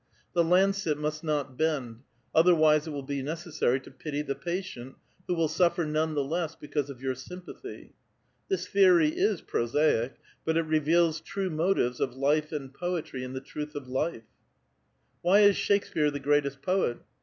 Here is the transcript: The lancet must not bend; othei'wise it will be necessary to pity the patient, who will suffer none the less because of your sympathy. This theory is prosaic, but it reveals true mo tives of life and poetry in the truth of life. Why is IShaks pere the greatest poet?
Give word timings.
The 0.33 0.43
lancet 0.43 0.97
must 0.97 1.23
not 1.23 1.55
bend; 1.59 1.99
othei'wise 2.33 2.87
it 2.87 2.89
will 2.89 3.03
be 3.03 3.21
necessary 3.21 3.79
to 3.81 3.91
pity 3.91 4.23
the 4.23 4.33
patient, 4.33 4.95
who 5.27 5.35
will 5.35 5.47
suffer 5.47 5.85
none 5.85 6.15
the 6.15 6.23
less 6.23 6.55
because 6.55 6.89
of 6.89 7.03
your 7.03 7.13
sympathy. 7.13 7.93
This 8.49 8.65
theory 8.67 9.09
is 9.09 9.41
prosaic, 9.41 10.15
but 10.43 10.57
it 10.57 10.63
reveals 10.63 11.19
true 11.21 11.51
mo 11.51 11.75
tives 11.75 11.99
of 11.99 12.15
life 12.15 12.51
and 12.51 12.73
poetry 12.73 13.23
in 13.23 13.33
the 13.33 13.41
truth 13.41 13.75
of 13.75 13.87
life. 13.87 14.23
Why 15.21 15.41
is 15.41 15.55
IShaks 15.55 15.93
pere 15.93 16.09
the 16.09 16.19
greatest 16.19 16.63
poet? 16.63 16.97